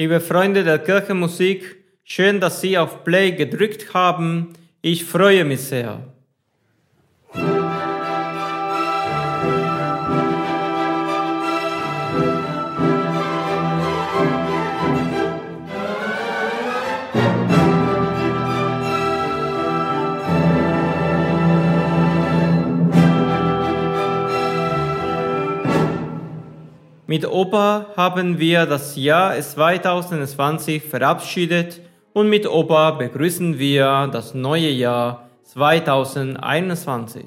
Liebe 0.00 0.20
Freunde 0.20 0.62
der 0.62 0.78
Kirchenmusik, 0.78 1.82
schön, 2.04 2.38
dass 2.38 2.60
Sie 2.60 2.78
auf 2.78 3.02
Play 3.02 3.32
gedrückt 3.32 3.94
haben. 3.94 4.52
Ich 4.80 5.04
freue 5.04 5.44
mich 5.44 5.62
sehr. 5.62 6.14
Mit 27.10 27.24
Opa 27.24 27.86
haben 27.96 28.38
wir 28.38 28.66
das 28.66 28.94
Jahr 28.94 29.40
2020 29.40 30.82
verabschiedet 30.82 31.80
und 32.12 32.28
mit 32.28 32.46
Opa 32.46 32.90
begrüßen 32.90 33.58
wir 33.58 34.10
das 34.12 34.34
neue 34.34 34.68
Jahr 34.68 35.26
2021. 35.44 37.24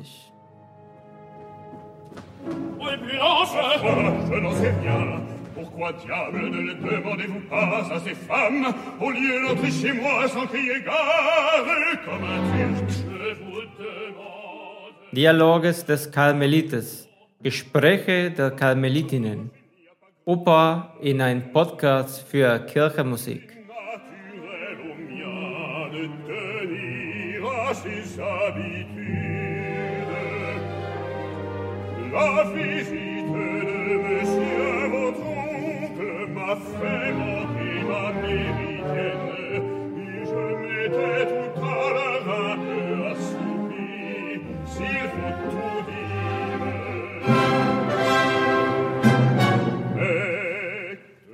Pourquoi 5.56 5.94
diable 5.94 6.52
ne 6.52 6.62
le 6.62 6.76
demandez-vous 6.76 7.50
pas 7.50 7.88
à 7.90 8.00
ces 8.02 8.14
femmes 8.14 8.68
Au 9.00 9.10
lieu 9.10 9.48
d'entrer 9.48 9.72
chez 9.72 9.94
moi 9.94 10.28
sans 10.28 10.46
crier 10.46 10.84
gare 10.86 11.66
Comme 12.06 12.24
un 12.24 12.42
turc, 12.54 12.88
je 12.90 13.34
vous 13.44 13.66
demande 13.80 14.94
Dialoges 15.12 15.86
des 15.86 16.12
Karmelites 16.12 17.08
Gespräche 17.42 18.30
der 18.30 18.52
Karmelitinnen 18.52 19.50
Opa 20.32 20.94
in 21.02 21.20
ein 21.20 21.52
Podcast 21.52 22.22
für 22.22 22.58
Kirchenmusik. 22.60 23.52
La 32.14 32.46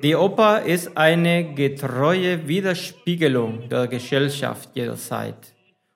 Die 0.07 0.15
Oper 0.15 0.61
ist 0.61 0.95
eine 0.97 1.53
getreue 1.53 2.47
Widerspiegelung 2.47 3.67
der 3.67 3.87
Gesellschaft 3.87 4.69
jeder 4.73 4.95
Zeit. 4.95 5.53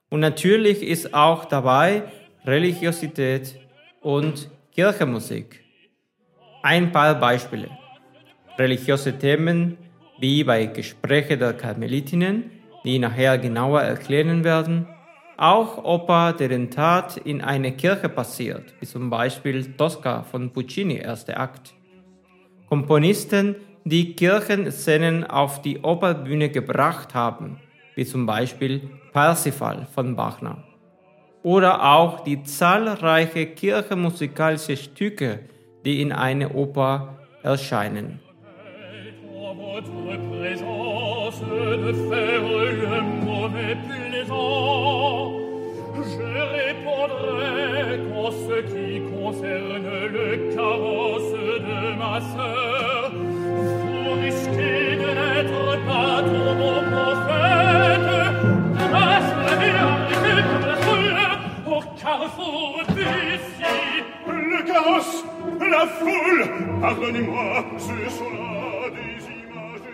Und 0.10 0.20
natürlich 0.20 0.84
ist 0.84 1.14
auch 1.14 1.46
dabei 1.46 2.04
Religiosität 2.44 3.56
und 4.02 4.50
Kirchenmusik. 4.76 5.64
Ein 6.62 6.92
paar 6.92 7.16
Beispiele. 7.16 7.70
Religiöse 8.58 9.18
Themen 9.18 9.78
wie 10.20 10.44
bei 10.44 10.66
Gespräche 10.66 11.38
der 11.38 11.54
Karmelitinnen, 11.54 12.52
die 12.84 13.00
nachher 13.00 13.38
genauer 13.38 13.80
erklären 13.80 14.44
werden. 14.44 14.90
Auch 15.38 15.86
Oper, 15.86 16.34
deren 16.34 16.70
Tat 16.70 17.16
in 17.16 17.40
einer 17.40 17.72
Kirche 17.72 18.10
passiert, 18.10 18.74
wie 18.82 18.86
zum 18.86 19.10
Beispiel 19.10 19.72
Tosca 19.78 20.24
von 20.24 20.52
Puccini, 20.52 20.98
erster 20.98 21.40
Akt. 21.40 21.74
Komponisten, 22.68 23.56
die 23.84 24.16
Kirchenszenen 24.16 25.24
auf 25.24 25.62
die 25.62 25.80
Operbühne 25.82 26.50
gebracht 26.50 27.14
haben, 27.14 27.60
wie 27.96 28.06
zum 28.06 28.26
Beispiel 28.26 28.90
Parsifal 29.14 29.88
von 29.94 30.16
Bachner. 30.16 30.64
Oder 31.44 31.84
auch 31.84 32.20
die 32.20 32.44
zahlreichen 32.44 33.56
kirchenmusikalische 33.56 34.78
Stücke, 34.78 35.40
die 35.84 36.02
in 36.02 36.12
einer 36.12 36.54
Oper 36.54 37.18
erscheinen. 37.44 38.20
Je 46.18 46.24
répondrai 46.24 48.00
qu'en 48.10 48.32
ce 48.32 48.58
qui 48.72 49.02
concerne 49.14 50.08
le 50.08 50.56
carrosse 50.56 51.34
de 51.68 51.96
ma 51.98 52.20
sœur, 52.20 52.91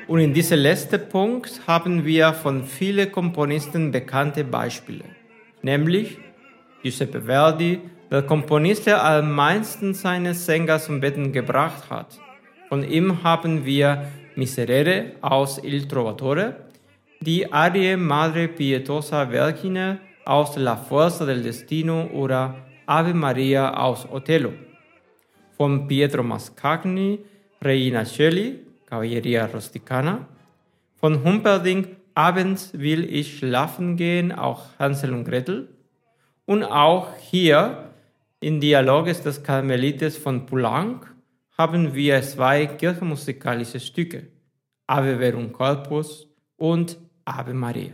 Und 0.07 0.19
in 0.19 0.33
diesem 0.33 0.59
letzten 0.59 1.09
Punkt 1.09 1.61
haben 1.67 2.05
wir 2.05 2.33
von 2.33 2.63
vielen 2.63 3.11
Komponisten 3.11 3.91
bekannte 3.91 4.43
Beispiele, 4.43 5.03
nämlich 5.61 6.17
Giuseppe 6.81 7.23
Verdi, 7.23 7.81
der 8.09 8.21
Komponist, 8.21 8.87
der 8.87 9.03
am 9.03 9.33
meisten 9.33 9.93
seine 9.93 10.33
Sänger 10.33 10.79
zum 10.79 11.01
Betten 11.01 11.33
gebracht 11.33 11.89
hat. 11.89 12.19
Von 12.69 12.89
ihm 12.89 13.23
haben 13.23 13.65
wir 13.65 14.07
Miserere 14.37 15.13
aus 15.21 15.59
Il 15.63 15.87
Trovatore, 15.87 16.55
die 17.21 17.51
Arie 17.51 17.97
Madre 17.97 18.47
Pietosa 18.47 19.25
Vergine 19.25 19.99
aus 20.25 20.55
La 20.57 20.75
Fuerza 20.75 21.25
del 21.25 21.41
Destino 21.41 22.05
oder 22.13 22.55
Ave 22.85 23.15
Maria 23.15 23.73
aus 23.73 24.07
Otello. 24.11 24.53
Von 25.57 25.87
Pietro 25.87 26.21
Mascagni, 26.21 27.19
Reina 27.61 28.05
Shelley, 28.05 28.59
Cavalleria 28.85 29.47
Rusticana. 29.47 30.27
Von 30.97 31.23
Humperdinck, 31.23 31.87
Abends 32.13 32.71
will 32.73 33.11
ich 33.11 33.39
schlafen 33.39 33.97
gehen, 33.97 34.31
auch 34.31 34.65
Hansel 34.77 35.15
und 35.15 35.23
Gretel. 35.23 35.67
Und 36.45 36.63
auch 36.63 37.07
hier 37.17 37.91
in 38.39 38.59
Dialoges 38.59 39.23
des 39.23 39.41
Karmelites 39.41 40.15
von 40.15 40.45
Poulenc 40.45 41.16
haben 41.57 41.93
wir 41.93 42.21
zwei 42.21 42.67
kirchenmusikalische 42.67 43.79
Stücke, 43.79 44.27
Ave 44.85 45.17
Verum 45.17 45.51
Corpus 45.51 46.27
und 46.55 46.97
Ave 47.25 47.53
Maria. 47.53 47.93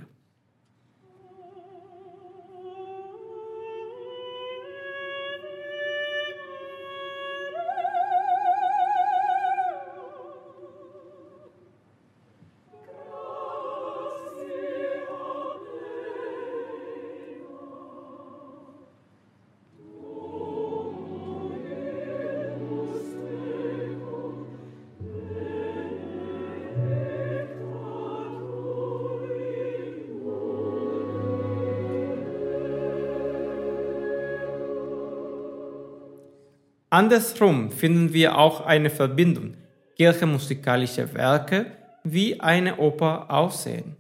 Andersrum 36.94 37.72
finden 37.72 38.14
wir 38.14 38.38
auch 38.38 38.68
eine 38.68 38.92
Verbindung 38.92 39.56
kirchenmusikalischer 39.98 41.12
Werke 41.16 41.66
wie 42.04 42.40
eine 42.40 42.78
Oper 42.78 43.32
aussehen. 43.32 43.96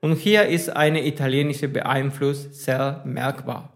Und 0.00 0.16
hier 0.16 0.46
ist 0.46 0.68
eine 0.68 1.06
italienische 1.06 1.68
Beeinfluss 1.68 2.48
sehr 2.50 3.00
merkbar. 3.04 3.72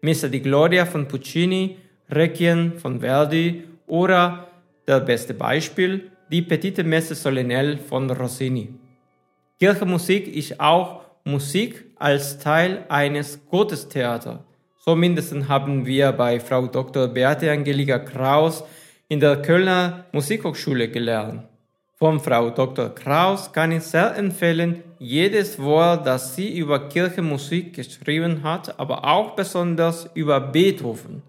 Missa 0.00 0.28
di 0.28 0.40
Gloria 0.40 0.86
von 0.86 1.08
Puccini, 1.08 1.76
Requiem 2.08 2.78
von 2.78 3.00
Verdi 3.00 3.64
oder 3.86 4.46
das 4.86 5.04
beste 5.04 5.34
Beispiel, 5.34 6.10
die 6.30 6.40
Petite 6.40 6.82
Messe 6.82 7.14
Solennelle 7.14 7.76
von 7.76 8.10
Rossini. 8.10 8.72
Kirchenmusik 9.58 10.26
ist 10.34 10.58
auch 10.58 11.02
Musik 11.24 11.84
als 11.96 12.38
Teil 12.38 12.82
eines 12.88 13.46
Gottestheaters 13.50 14.38
so 14.82 14.96
mindestens 14.96 15.46
haben 15.46 15.84
wir 15.84 16.10
bei 16.12 16.40
Frau 16.40 16.66
Dr. 16.66 17.06
Beate 17.08 17.52
Angelika 17.52 17.98
Kraus 17.98 18.64
in 19.08 19.20
der 19.20 19.42
Kölner 19.42 20.06
Musikhochschule 20.12 20.88
gelernt. 20.88 21.42
Von 21.96 22.18
Frau 22.18 22.48
Dr. 22.48 22.94
Kraus 22.94 23.52
kann 23.52 23.72
ich 23.72 23.82
sehr 23.82 24.16
empfehlen, 24.16 24.82
jedes 24.98 25.58
Wort, 25.58 26.06
das 26.06 26.34
sie 26.34 26.56
über 26.56 26.88
Kirchenmusik 26.88 27.74
geschrieben 27.74 28.42
hat, 28.42 28.80
aber 28.80 29.04
auch 29.04 29.36
besonders 29.36 30.08
über 30.14 30.40
Beethoven. 30.40 31.22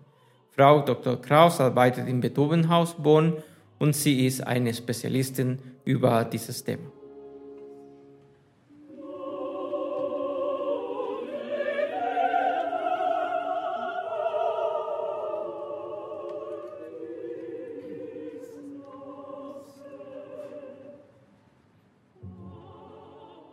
Frau 0.56 0.80
Dr. 0.80 1.22
Kraus 1.22 1.60
arbeitet 1.60 2.08
im 2.08 2.22
Beethovenhaus 2.22 2.94
Bonn 2.94 3.34
und 3.80 3.94
sie 3.94 4.28
ist 4.28 4.48
eine 4.48 4.74
Spezialistin 4.74 5.60
über 5.84 6.24
dieses 6.24 6.64
Thema. 6.64 7.01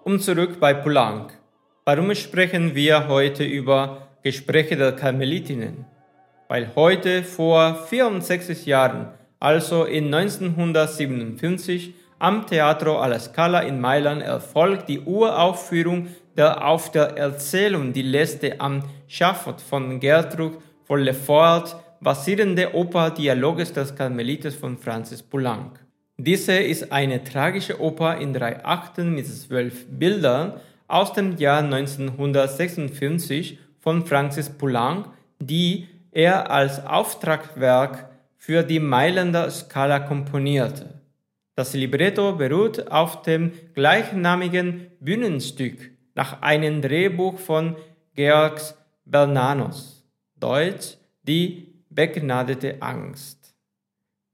Und 0.09 0.23
zurück 0.23 0.59
bei 0.59 0.73
Poulenc. 0.73 1.35
Warum 1.85 2.15
sprechen 2.15 2.75
wir 2.75 3.09
heute 3.09 3.45
über 3.45 4.09
Gespräche 4.23 4.75
der 4.75 4.93
Karmelitinnen? 4.93 5.85
Weil 6.49 6.71
heute 6.75 7.23
vor 7.23 7.75
64 7.75 8.65
Jahren, 8.65 9.09
also 9.39 9.85
in 9.85 10.07
1957, 10.07 11.93
am 12.19 12.47
Teatro 12.47 12.99
alla 12.99 13.19
Scala 13.19 13.61
in 13.61 13.83
Mailand 13.83 14.23
erfolgt 14.23 14.89
die 14.89 15.01
Uraufführung 15.01 16.09
der 16.39 16.67
auf 16.67 16.91
der 16.91 17.19
Erzählung 17.19 17.93
Die 17.93 18.01
Leste 18.01 18.63
am 18.63 18.85
Schafott 19.09 19.61
von 19.61 20.01
Gertrud 20.01 20.57
von 20.85 21.01
Lefort 21.01 21.77
basierende 22.01 22.75
Oper 22.75 23.11
Dialoges 23.11 23.75
des 23.75 23.95
Karmelites 23.95 24.55
von 24.55 24.79
Francis 24.79 25.23
Poulenc. 25.23 25.79
Diese 26.21 26.55
ist 26.55 26.91
eine 26.91 27.23
tragische 27.23 27.81
Oper 27.81 28.19
in 28.19 28.33
drei 28.33 28.65
Akten 28.65 29.15
mit 29.15 29.29
zwölf 29.29 29.87
Bildern 29.89 30.55
aus 30.89 31.13
dem 31.13 31.37
Jahr 31.37 31.63
1956 31.63 33.61
von 33.79 34.05
Francis 34.05 34.51
Poulenc, 34.51 35.07
die 35.39 35.87
er 36.11 36.51
als 36.51 36.85
Auftragwerk 36.85 38.11
für 38.37 38.65
die 38.65 38.81
Mailänder 38.81 39.49
Scala 39.53 40.01
komponierte. 40.01 41.01
Das 41.55 41.73
Libretto 41.75 42.33
beruht 42.33 42.91
auf 42.91 43.23
dem 43.23 43.53
gleichnamigen 43.75 44.89
Bühnenstück 44.99 45.93
nach 46.17 46.43
einem 46.43 46.83
Drehbuch 46.83 47.39
von 47.39 47.77
Georg 48.17 48.61
Bernanos, 49.05 50.05
Deutsch 50.35 50.97
Die 51.23 51.75
begnadete 51.91 52.77
Angst, 52.81 53.38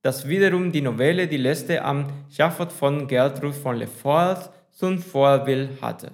das 0.05 0.29
wiederum 0.29 0.71
die 0.71 0.83
Novelle 0.83 1.27
Die 1.27 1.39
Liste 1.39 1.83
am 1.83 2.05
Schafott 2.29 2.73
von 2.73 3.09
Gertrud 3.09 3.55
von 3.55 3.77
Lefort 3.77 4.51
zum 4.71 4.99
Vorbild 4.99 5.81
hatte. 5.81 6.13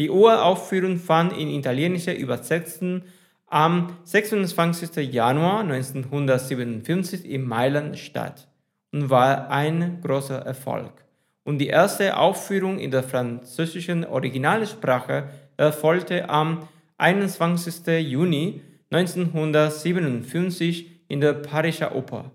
Die 0.00 0.10
Uraufführung 0.10 0.96
fand 0.96 1.32
in 1.32 1.48
italienischer 1.48 2.16
Übersetzung 2.16 3.02
am 3.46 3.96
26. 4.02 5.12
Januar 5.12 5.60
1957 5.60 7.24
in 7.24 7.46
Mailand 7.46 7.96
statt 7.98 8.48
und 8.90 9.10
war 9.10 9.48
ein 9.48 10.00
großer 10.02 10.40
Erfolg. 10.40 11.04
Und 11.44 11.58
die 11.58 11.68
erste 11.68 12.16
Aufführung 12.16 12.80
in 12.80 12.90
der 12.90 13.04
französischen 13.04 14.04
Originalsprache 14.06 15.28
erfolgte 15.56 16.28
am 16.28 16.66
21. 16.96 17.86
Juni 18.00 18.60
1957 18.90 21.02
in 21.06 21.20
der 21.20 21.34
Pariser 21.34 21.94
Oper. 21.94 22.32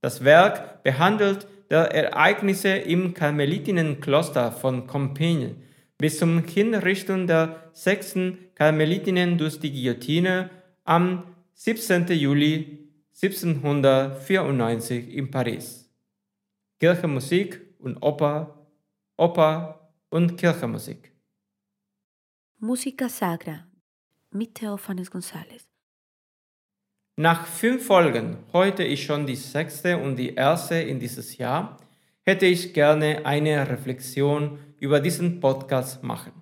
Das 0.00 0.24
Werk 0.24 0.82
behandelt 0.82 1.46
die 1.70 1.74
Ereignisse 1.74 2.70
im 2.70 3.14
Karmelitinnenkloster 3.14 4.50
von 4.52 4.86
Compiègne 4.86 5.56
bis 5.98 6.18
zum 6.18 6.42
Hinrichten 6.44 7.26
der 7.26 7.70
sechsten 7.72 8.38
Karmelitinnen 8.54 9.36
durch 9.36 9.60
die 9.60 9.70
Guillotine 9.70 10.50
am 10.84 11.24
17. 11.54 12.06
Juli 12.08 12.88
1794 13.22 15.14
in 15.14 15.30
Paris. 15.30 15.90
Kirchenmusik 16.78 17.60
und 17.78 17.98
Oper, 18.02 18.66
Oper 19.18 19.92
und 20.08 20.38
Kirchenmusik. 20.38 21.12
Música 22.58 23.08
Sagra 23.08 23.66
mit 24.30 24.54
Theophanes 24.54 25.10
González. 25.10 25.69
Nach 27.20 27.44
fünf 27.44 27.84
Folgen, 27.84 28.38
heute 28.54 28.82
ist 28.82 29.02
schon 29.02 29.26
die 29.26 29.36
sechste 29.36 29.98
und 29.98 30.16
die 30.16 30.34
erste 30.36 30.76
in 30.76 30.98
dieses 30.98 31.36
Jahr, 31.36 31.76
hätte 32.22 32.46
ich 32.46 32.72
gerne 32.72 33.26
eine 33.26 33.68
Reflexion 33.68 34.58
über 34.78 35.00
diesen 35.00 35.38
Podcast 35.38 36.02
machen. 36.02 36.32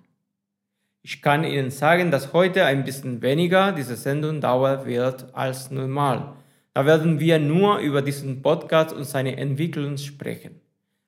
Ich 1.01 1.21
kann 1.21 1.43
Ihnen 1.43 1.69
sagen, 1.69 2.11
dass 2.11 2.31
heute 2.31 2.63
ein 2.63 2.85
bisschen 2.85 3.21
weniger 3.21 3.73
diese 3.73 3.97
Sendung 3.97 4.39
dauern 4.39 4.85
wird 4.85 5.35
als 5.35 5.69
normal. 5.69 6.35
Da 6.73 6.85
werden 6.85 7.19
wir 7.19 7.39
nur 7.39 7.79
über 7.79 8.01
diesen 8.01 8.41
Podcast 8.41 8.93
und 8.93 9.03
seine 9.03 9.35
Entwicklung 9.35 9.97
sprechen. 9.97 10.61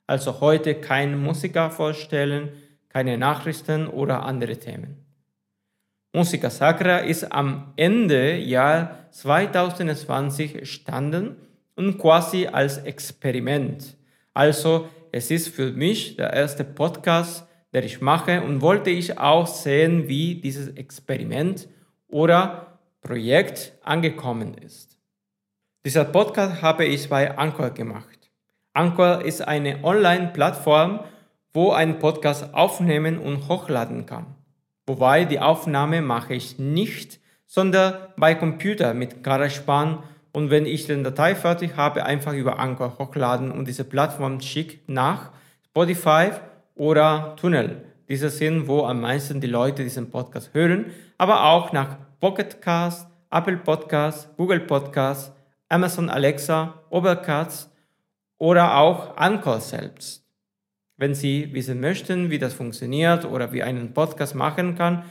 Also 0.06 0.42
heute 0.42 0.76
kein 0.76 1.18
Musiker 1.18 1.70
vorstellen, 1.70 2.50
keine 2.90 3.18
Nachrichten 3.18 3.88
oder 3.88 4.24
andere 4.24 4.58
Themen. 4.58 5.11
Musica 6.14 6.50
Sacra 6.50 6.98
ist 6.98 7.32
am 7.32 7.72
Ende 7.78 8.36
Jahr 8.36 9.08
2020 9.12 10.56
entstanden 10.56 11.38
und 11.76 11.98
quasi 12.00 12.48
als 12.48 12.80
Experiment. 12.80 13.96
Also 14.34 14.90
es 15.14 15.32
ist 15.32 15.48
für 15.48 15.72
mich 15.72 16.18
der 16.18 16.34
erste 16.34 16.66
Podcast, 16.66 17.48
der 17.72 17.86
ich 17.86 18.02
mache 18.02 18.42
und 18.42 18.62
wollte 18.62 18.90
ich 18.90 19.20
auch 19.20 19.48
sehen, 19.48 20.10
wie 20.10 20.36
dieses 20.36 20.68
Experiment 20.76 21.70
oder 22.10 22.80
Projekt 23.00 23.72
angekommen 23.82 24.56
ist. 24.56 24.98
Dieser 25.86 26.04
Podcast 26.04 26.62
habe 26.62 26.84
ich 26.84 27.08
bei 27.08 27.38
Anchor 27.38 27.70
gemacht. 27.70 28.30
Anchor 28.74 29.24
ist 29.24 29.48
eine 29.48 29.82
Online-Plattform, 29.82 31.00
wo 31.54 31.72
ein 31.72 32.00
Podcast 32.00 32.54
aufnehmen 32.54 33.18
und 33.18 33.48
hochladen 33.48 34.06
kann. 34.06 34.36
Wobei 34.86 35.26
die 35.26 35.40
Aufnahme 35.40 36.02
mache 36.02 36.34
ich 36.34 36.60
nicht, 36.60 37.20
sondern 37.46 37.96
bei 38.18 38.36
Computer 38.36 38.94
mit 38.94 39.24
GarageBand 39.24 40.00
und 40.34 40.50
wenn 40.50 40.66
ich 40.66 40.88
den 40.88 41.04
Datei 41.04 41.36
fertig 41.36 41.76
habe, 41.76 42.06
einfach 42.06 42.34
über 42.34 42.60
Anchor 42.60 42.98
hochladen 42.98 43.52
und 43.52 43.68
diese 43.68 43.84
Plattform 43.84 44.40
schickt 44.40 44.88
nach 44.90 45.32
Spotify 45.68 46.32
oder 46.76 47.36
Tunnel. 47.40 47.84
Diese 48.08 48.30
sind, 48.30 48.68
wo 48.68 48.86
am 48.86 49.02
meisten 49.02 49.40
die 49.42 49.48
Leute 49.48 49.84
diesen 49.84 50.10
Podcast 50.10 50.54
hören, 50.54 50.88
aber 51.18 51.46
auch 51.46 51.72
nach 51.72 51.98
Pocket 52.20 52.62
Cast, 52.62 53.08
Apple 53.30 53.58
Podcast, 53.58 54.36
Google 54.38 54.62
Podcast, 54.62 55.34
Amazon 55.70 56.10
Alexa, 56.10 56.74
Overcast 56.90 57.70
oder 58.38 58.78
auch 58.78 59.16
Anchor 59.18 59.62
selbst. 59.62 60.21
Wenn 61.02 61.16
Sie 61.16 61.52
wissen 61.52 61.80
möchten, 61.80 62.30
wie 62.30 62.38
das 62.38 62.54
funktioniert 62.54 63.26
oder 63.26 63.52
wie 63.52 63.64
einen 63.64 63.92
Podcast 63.92 64.36
machen 64.36 64.76
kann, 64.76 65.04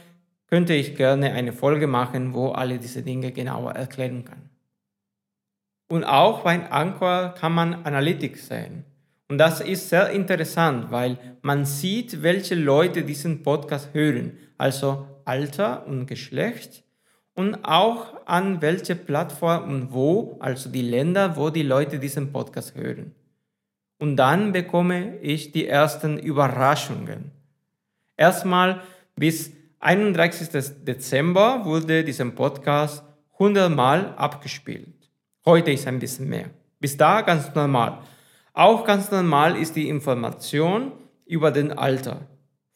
könnte 0.47 0.73
ich 0.73 0.95
gerne 0.95 1.33
eine 1.33 1.53
Folge 1.53 1.89
machen, 1.89 2.33
wo 2.33 2.51
alle 2.51 2.79
diese 2.79 3.03
Dinge 3.03 3.33
genauer 3.33 3.73
erklären 3.73 4.25
kann. 4.25 4.51
Und 5.89 6.05
auch 6.05 6.45
bei 6.45 6.71
Anchor 6.71 7.35
kann 7.37 7.53
man 7.53 7.85
Analytics 7.85 8.47
sehen. 8.47 8.85
Und 9.29 9.39
das 9.39 9.61
ist 9.61 9.89
sehr 9.89 10.11
interessant, 10.11 10.93
weil 10.93 11.19
man 11.43 11.65
sieht, 11.65 12.23
welche 12.23 12.55
Leute 12.55 13.03
diesen 13.03 13.43
Podcast 13.43 13.93
hören, 13.93 14.39
also 14.59 15.09
Alter 15.25 15.89
und 15.89 16.07
Geschlecht 16.07 16.85
und 17.35 17.65
auch 17.65 18.15
an 18.27 18.63
welche 18.63 18.95
Plattform 18.95 19.69
und 19.69 19.93
wo, 19.93 20.37
also 20.39 20.71
die 20.71 20.83
Länder, 20.83 21.37
wo 21.37 21.51
die 21.51 21.65
Leute 21.65 21.99
diesen 21.99 22.31
Podcast 22.31 22.77
hören. 22.77 23.17
Und 24.01 24.17
dann 24.17 24.53
bekomme 24.53 25.19
ich 25.19 25.53
die 25.53 25.67
ersten 25.69 26.19
Überraschungen. 26.19 27.33
Erstmal 28.17 28.81
bis 29.15 29.53
31. 29.81 30.49
Dezember 30.87 31.67
wurde 31.67 32.03
dieser 32.03 32.25
Podcast 32.31 33.05
100 33.35 33.71
Mal 33.71 34.15
abgespielt. 34.17 35.11
Heute 35.45 35.73
ist 35.73 35.87
ein 35.87 35.99
bisschen 35.99 36.31
mehr. 36.31 36.49
Bis 36.79 36.97
da 36.97 37.21
ganz 37.21 37.55
normal. 37.55 37.99
Auch 38.55 38.87
ganz 38.87 39.11
normal 39.11 39.55
ist 39.55 39.77
die 39.77 39.91
Information 39.91 40.93
über 41.27 41.51
den 41.51 41.71
Alter. 41.71 42.27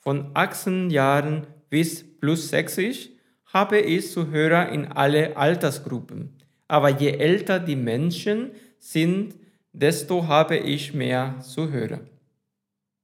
Von 0.00 0.30
18 0.34 0.90
Jahren 0.90 1.46
bis 1.70 2.04
plus 2.20 2.50
60 2.50 3.18
habe 3.46 3.78
ich 3.78 4.10
Zuhörer 4.12 4.68
in 4.68 4.92
alle 4.92 5.38
Altersgruppen. 5.38 6.36
Aber 6.68 6.90
je 6.90 7.12
älter 7.12 7.60
die 7.60 7.76
Menschen 7.76 8.50
sind, 8.78 9.36
desto 9.74 10.26
habe 10.28 10.56
ich 10.56 10.94
mehr 10.94 11.34
Zuhörer. 11.40 12.00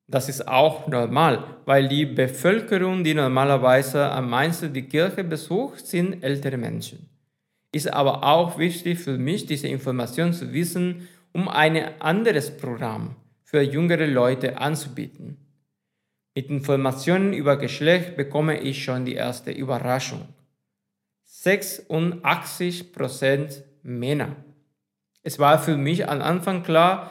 Das 0.06 0.28
ist 0.28 0.46
auch 0.48 0.86
normal, 0.88 1.44
weil 1.66 1.88
die 1.88 2.06
Bevölkerung, 2.06 3.04
die 3.04 3.14
normalerweise 3.14 4.10
am 4.10 4.30
meisten 4.30 4.72
die 4.72 4.88
Kirche 4.88 5.22
besucht, 5.22 5.86
sind 5.86 6.24
ältere 6.24 6.56
Menschen. 6.56 7.10
Ist 7.72 7.92
aber 7.92 8.24
auch 8.24 8.58
wichtig 8.58 8.98
für 8.98 9.16
mich, 9.18 9.46
diese 9.46 9.68
Information 9.68 10.32
zu 10.32 10.52
wissen, 10.52 11.08
um 11.32 11.48
ein 11.48 12.00
anderes 12.00 12.56
Programm 12.56 13.14
für 13.44 13.62
jüngere 13.62 14.06
Leute 14.06 14.58
anzubieten. 14.58 15.36
Mit 16.34 16.50
Informationen 16.50 17.32
über 17.32 17.56
Geschlecht 17.56 18.16
bekomme 18.16 18.58
ich 18.60 18.82
schon 18.82 19.04
die 19.04 19.14
erste 19.14 19.52
Überraschung. 19.52 20.26
86% 21.28 23.62
Männer. 23.82 24.34
Es 25.22 25.38
war 25.38 25.58
für 25.58 25.76
mich 25.76 26.08
am 26.08 26.22
Anfang 26.22 26.62
klar, 26.62 27.10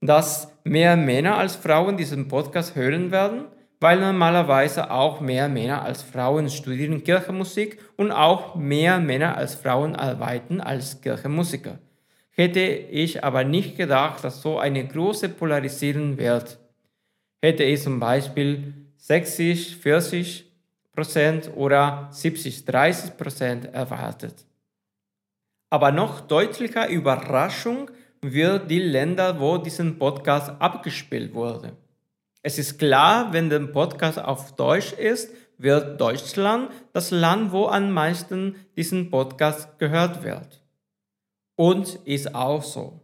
dass 0.00 0.52
mehr 0.64 0.96
Männer 0.96 1.38
als 1.38 1.56
Frauen 1.56 1.96
diesen 1.96 2.28
Podcast 2.28 2.76
hören 2.76 3.10
werden, 3.10 3.46
weil 3.80 4.00
normalerweise 4.00 4.90
auch 4.90 5.20
mehr 5.20 5.48
Männer 5.48 5.82
als 5.82 6.02
Frauen 6.02 6.50
studieren 6.50 7.02
Kirchenmusik 7.02 7.78
und 7.96 8.12
auch 8.12 8.54
mehr 8.54 8.98
Männer 9.00 9.36
als 9.36 9.54
Frauen 9.54 9.96
arbeiten 9.96 10.60
als 10.60 11.00
Kirchenmusiker. 11.00 11.78
Hätte 12.30 12.60
ich 12.60 13.24
aber 13.24 13.42
nicht 13.42 13.76
gedacht, 13.76 14.22
dass 14.22 14.42
so 14.42 14.58
eine 14.58 14.86
große 14.86 15.28
Polarisierung 15.28 16.18
wird. 16.18 16.58
Hätte 17.42 17.64
ich 17.64 17.82
zum 17.82 17.98
Beispiel 17.98 18.74
60, 18.96 19.76
40 19.76 20.44
Prozent 20.92 21.50
oder 21.54 22.08
70, 22.12 22.64
30 22.64 23.16
Prozent 23.16 23.64
erwartet. 23.74 24.47
Aber 25.70 25.92
noch 25.92 26.20
deutlicher 26.20 26.88
Überraschung 26.88 27.90
wird 28.22 28.70
die 28.70 28.80
Länder, 28.80 29.38
wo 29.38 29.58
diesen 29.58 29.98
Podcast 29.98 30.52
abgespielt 30.60 31.34
wurde. 31.34 31.76
Es 32.42 32.58
ist 32.58 32.78
klar, 32.78 33.32
wenn 33.32 33.50
der 33.50 33.60
Podcast 33.60 34.18
auf 34.18 34.56
Deutsch 34.56 34.92
ist, 34.92 35.30
wird 35.58 36.00
Deutschland 36.00 36.70
das 36.92 37.10
Land, 37.10 37.52
wo 37.52 37.66
am 37.66 37.92
meisten 37.92 38.56
diesen 38.76 39.10
Podcast 39.10 39.78
gehört 39.78 40.22
wird. 40.22 40.62
Und 41.56 41.96
ist 42.04 42.34
auch 42.34 42.62
so. 42.62 43.00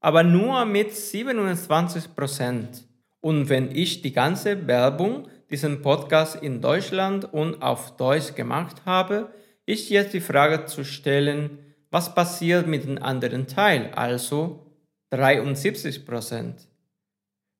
Aber 0.00 0.22
nur 0.22 0.64
mit 0.64 0.96
27 0.96 2.16
Prozent. 2.16 2.84
Und 3.20 3.48
wenn 3.48 3.70
ich 3.70 4.00
die 4.00 4.12
ganze 4.12 4.66
Werbung 4.66 5.28
diesen 5.50 5.82
Podcast 5.82 6.36
in 6.42 6.60
Deutschland 6.60 7.32
und 7.32 7.62
auf 7.62 7.96
Deutsch 7.96 8.34
gemacht 8.34 8.82
habe, 8.86 9.30
ist 9.66 9.90
jetzt 9.90 10.14
die 10.14 10.20
Frage 10.20 10.64
zu 10.64 10.84
stellen, 10.84 11.58
was 11.90 12.14
passiert 12.14 12.66
mit 12.66 12.84
dem 12.84 13.02
anderen 13.02 13.46
Teil, 13.46 13.90
also 13.94 14.66
73 15.10 16.04
Prozent. 16.04 16.68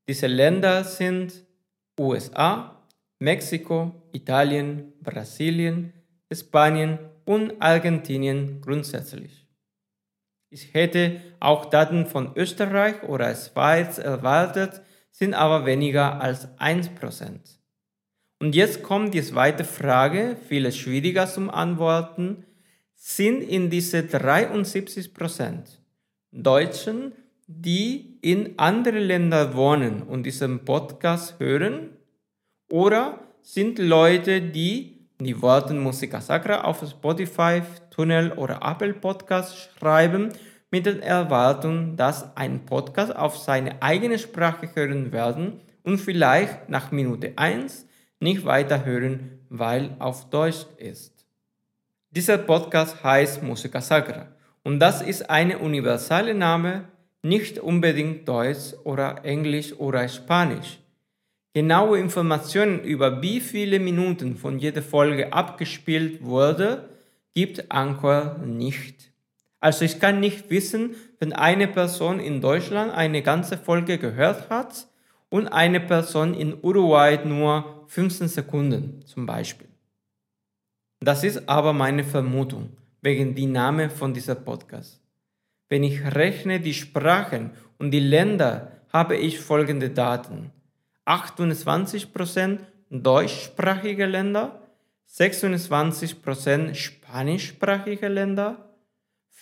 Diese 0.08 0.26
Länder 0.26 0.84
sind 0.84 1.44
USA, 1.98 2.84
Mexiko, 3.18 3.92
Italien, 4.12 4.92
Brasilien, 5.02 5.92
Spanien 6.32 6.98
und 7.24 7.60
Argentinien 7.60 8.60
grundsätzlich. 8.60 9.46
Ich 10.50 10.72
hätte 10.72 11.20
auch 11.40 11.66
Daten 11.66 12.06
von 12.06 12.32
Österreich 12.36 13.02
oder 13.02 13.34
Schweiz 13.34 13.98
erwartet, 13.98 14.80
sind 15.10 15.34
aber 15.34 15.66
weniger 15.66 16.20
als 16.20 16.48
1%. 16.58 17.58
Und 18.40 18.54
jetzt 18.54 18.82
kommt 18.82 19.14
die 19.14 19.22
zweite 19.22 19.64
Frage, 19.64 20.36
viel 20.48 20.70
schwieriger 20.72 21.26
zum 21.26 21.50
Antworten. 21.50 22.44
Sind 23.00 23.42
in 23.42 23.70
diese 23.70 23.98
73% 23.98 25.78
Deutschen, 26.32 27.12
die 27.46 28.18
in 28.22 28.58
andere 28.58 28.98
Länder 28.98 29.54
wohnen 29.54 30.02
und 30.02 30.24
diesen 30.24 30.64
Podcast 30.64 31.38
hören? 31.38 31.90
Oder 32.68 33.20
sind 33.40 33.78
Leute, 33.78 34.42
die 34.42 35.06
die 35.20 35.40
Worte 35.40 35.74
Musica 35.74 36.20
Sacra 36.20 36.62
auf 36.62 36.84
Spotify, 36.90 37.62
Tunnel 37.90 38.32
oder 38.32 38.60
Apple 38.64 38.94
Podcast 38.94 39.56
schreiben, 39.78 40.30
mit 40.72 40.84
der 40.84 41.00
Erwartung, 41.00 41.96
dass 41.96 42.36
ein 42.36 42.66
Podcast 42.66 43.14
auf 43.14 43.38
seine 43.38 43.80
eigene 43.80 44.18
Sprache 44.18 44.70
hören 44.74 45.12
werden 45.12 45.60
und 45.84 45.98
vielleicht 45.98 46.68
nach 46.68 46.90
Minute 46.90 47.32
1 47.36 47.86
nicht 48.18 48.44
weiterhören, 48.44 49.38
weil 49.48 49.94
auf 50.00 50.28
Deutsch 50.30 50.66
ist. 50.78 51.17
Dieser 52.10 52.38
Podcast 52.38 53.04
heißt 53.04 53.42
Musica 53.42 53.82
Sacra 53.82 54.28
und 54.62 54.80
das 54.80 55.02
ist 55.02 55.28
eine 55.28 55.58
universale 55.58 56.32
Name, 56.32 56.88
nicht 57.22 57.58
unbedingt 57.58 58.26
Deutsch 58.26 58.72
oder 58.84 59.26
Englisch 59.26 59.74
oder 59.74 60.08
Spanisch. 60.08 60.78
Genaue 61.52 61.98
Informationen 61.98 62.80
über 62.80 63.20
wie 63.20 63.40
viele 63.40 63.78
Minuten 63.78 64.36
von 64.36 64.58
jeder 64.58 64.80
Folge 64.80 65.34
abgespielt 65.34 66.24
wurde, 66.24 66.88
gibt 67.34 67.70
Anchor 67.70 68.38
nicht. 68.42 69.12
Also 69.60 69.84
ich 69.84 70.00
kann 70.00 70.18
nicht 70.18 70.48
wissen, 70.48 70.96
wenn 71.18 71.34
eine 71.34 71.68
Person 71.68 72.20
in 72.20 72.40
Deutschland 72.40 72.90
eine 72.90 73.20
ganze 73.20 73.58
Folge 73.58 73.98
gehört 73.98 74.48
hat 74.48 74.86
und 75.28 75.48
eine 75.48 75.80
Person 75.80 76.32
in 76.32 76.56
Uruguay 76.62 77.18
nur 77.22 77.84
15 77.88 78.28
Sekunden 78.28 79.04
zum 79.04 79.26
Beispiel. 79.26 79.67
Das 81.00 81.22
ist 81.22 81.48
aber 81.48 81.72
meine 81.72 82.04
Vermutung 82.04 82.70
wegen 83.02 83.34
die 83.34 83.46
Name 83.46 83.88
von 83.88 84.12
dieser 84.12 84.34
Podcast. 84.34 85.00
Wenn 85.68 85.84
ich 85.84 86.02
rechne 86.14 86.60
die 86.60 86.74
Sprachen 86.74 87.50
und 87.78 87.92
die 87.92 88.00
Länder, 88.00 88.72
habe 88.92 89.16
ich 89.16 89.38
folgende 89.38 89.90
Daten. 89.90 90.50
28% 91.06 92.60
deutschsprachige 92.90 94.06
Länder, 94.06 94.62
26% 95.10 96.74
spanischsprachige 96.74 98.08
Länder, 98.08 98.74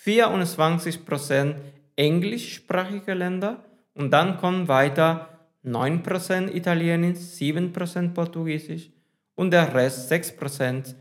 24% 0.05 1.55
englischsprachige 1.95 3.13
Länder 3.13 3.63
und 3.93 4.11
dann 4.11 4.37
kommen 4.37 4.67
weiter 4.67 5.29
9% 5.65 6.53
Italienisch, 6.53 7.17
7% 7.17 8.13
Portugiesisch 8.13 8.91
und 9.35 9.51
der 9.51 9.73
Rest 9.73 10.11
6% 10.11 10.93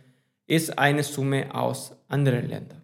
ist 0.47 0.79
eine 0.79 1.03
Summe 1.03 1.55
aus 1.55 1.97
anderen 2.09 2.49
Ländern. 2.49 2.83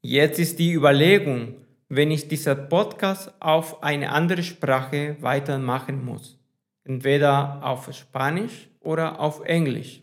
Jetzt 0.00 0.38
ist 0.38 0.58
die 0.58 0.72
Überlegung, 0.72 1.54
wenn 1.88 2.10
ich 2.10 2.26
diesen 2.26 2.68
Podcast 2.68 3.32
auf 3.38 3.82
eine 3.82 4.10
andere 4.10 4.42
Sprache 4.42 5.16
weitermachen 5.20 6.04
muss. 6.04 6.38
Entweder 6.84 7.62
auf 7.62 7.92
Spanisch 7.94 8.68
oder 8.80 9.20
auf 9.20 9.44
Englisch. 9.44 10.02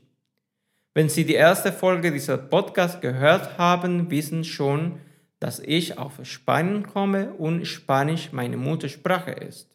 Wenn 0.94 1.10
Sie 1.10 1.25
die 1.25 1.34
erste 1.34 1.74
Folge 1.74 2.12
dieser 2.12 2.38
Podcast 2.38 3.01
gehört 3.01 3.58
haben, 3.58 4.10
wissen 4.10 4.44
schon, 4.44 5.00
dass 5.39 5.60
ich 5.60 5.98
auf 5.98 6.20
Spanien 6.24 6.86
komme 6.86 7.34
und 7.34 7.65
Spanisch 7.65 8.32
meine 8.32 8.58
Muttersprache 8.58 9.32
ist. 9.32 9.70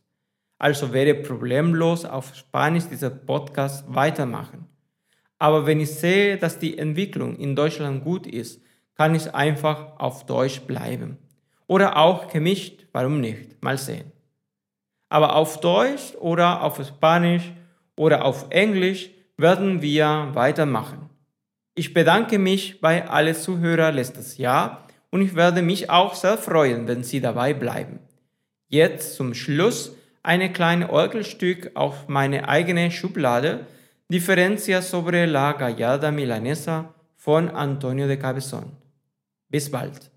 Also 0.58 0.92
werde 0.92 1.14
problemlos 1.14 2.04
auf 2.04 2.34
Spanisch 2.34 2.84
dieser 2.88 3.10
Podcast 3.10 3.84
weitermachen. 3.88 4.68
Aber 5.44 5.66
wenn 5.66 5.78
ich 5.78 5.90
sehe, 5.90 6.38
dass 6.38 6.58
die 6.58 6.78
Entwicklung 6.78 7.36
in 7.36 7.54
Deutschland 7.54 8.02
gut 8.02 8.26
ist, 8.26 8.62
kann 8.94 9.14
ich 9.14 9.34
einfach 9.34 9.98
auf 9.98 10.24
Deutsch 10.24 10.60
bleiben. 10.62 11.18
Oder 11.66 11.98
auch 11.98 12.28
gemischt, 12.28 12.86
warum 12.92 13.20
nicht? 13.20 13.62
Mal 13.62 13.76
sehen. 13.76 14.10
Aber 15.10 15.36
auf 15.36 15.60
Deutsch 15.60 16.14
oder 16.18 16.62
auf 16.62 16.82
Spanisch 16.82 17.52
oder 17.94 18.24
auf 18.24 18.46
Englisch 18.48 19.10
werden 19.36 19.82
wir 19.82 20.30
weitermachen. 20.32 21.10
Ich 21.74 21.92
bedanke 21.92 22.38
mich 22.38 22.80
bei 22.80 23.06
allen 23.06 23.34
Zuhörern 23.34 23.96
letztes 23.96 24.38
Jahr 24.38 24.88
und 25.10 25.20
ich 25.20 25.34
werde 25.34 25.60
mich 25.60 25.90
auch 25.90 26.14
sehr 26.14 26.38
freuen, 26.38 26.88
wenn 26.88 27.04
Sie 27.04 27.20
dabei 27.20 27.52
bleiben. 27.52 27.98
Jetzt 28.68 29.14
zum 29.14 29.34
Schluss 29.34 29.94
eine 30.22 30.50
kleine 30.50 30.88
Orgelstück 30.88 31.72
auf 31.74 32.08
meine 32.08 32.48
eigene 32.48 32.90
Schublade, 32.90 33.66
Differencia 34.06 34.82
sobre 34.82 35.26
la 35.26 35.54
Gallarda 35.54 36.10
Milanesa 36.10 36.94
von 37.24 37.50
Antonio 37.56 38.06
de 38.06 38.18
Cabezón. 38.18 38.78
Bis 39.48 39.70
bald. 39.70 40.13